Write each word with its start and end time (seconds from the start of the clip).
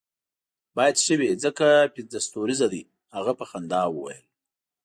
باید 0.75 0.95
ښه 1.03 1.13
وي 1.19 1.31
ځکه 1.43 1.67
پنځه 1.95 2.19
ستوریزه 2.27 2.67
دی، 2.73 2.83
هغه 3.15 3.31
په 3.39 3.45
خندا 3.49 3.81
وویل. 3.89 4.25